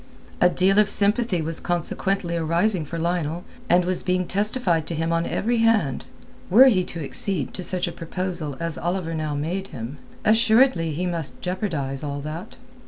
A 0.41 0.49
deal 0.49 0.79
of 0.79 0.89
sympathy 0.89 1.43
was 1.43 1.59
consequently 1.59 2.35
arising 2.35 2.85
for 2.85 2.97
Lionel 2.97 3.43
and 3.69 3.85
was 3.85 4.01
being 4.01 4.25
testified 4.25 4.87
to 4.87 4.95
him 4.95 5.13
on 5.13 5.27
every 5.27 5.57
hand. 5.59 6.05
Were 6.49 6.65
he 6.65 6.83
to 6.85 7.03
accede 7.03 7.53
to 7.53 7.61
such 7.63 7.87
a 7.87 7.91
proposal 7.91 8.57
as 8.59 8.79
Oliver 8.79 9.13
now 9.13 9.35
made 9.35 9.67
him, 9.67 9.99
assuredly 10.25 10.91
he 10.93 11.05
must 11.05 11.39
jeopardize 11.43 12.01
all 12.03 12.19
that. 12.21 12.55